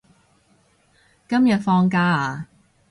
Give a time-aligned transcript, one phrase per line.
[1.29, 2.47] 今日放假啊？